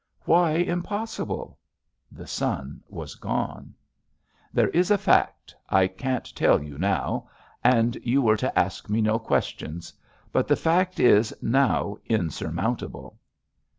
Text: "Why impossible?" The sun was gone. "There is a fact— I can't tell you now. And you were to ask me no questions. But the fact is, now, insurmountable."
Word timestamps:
"Why 0.23 0.53
impossible?" 0.53 1.59
The 2.11 2.25
sun 2.25 2.81
was 2.89 3.13
gone. 3.13 3.75
"There 4.51 4.69
is 4.69 4.89
a 4.89 4.97
fact— 4.97 5.53
I 5.69 5.85
can't 5.85 6.35
tell 6.35 6.63
you 6.63 6.79
now. 6.79 7.29
And 7.63 7.95
you 8.01 8.19
were 8.23 8.37
to 8.37 8.57
ask 8.57 8.89
me 8.89 8.99
no 9.03 9.19
questions. 9.19 9.93
But 10.31 10.47
the 10.47 10.55
fact 10.55 10.99
is, 10.99 11.35
now, 11.39 11.97
insurmountable." 12.07 13.19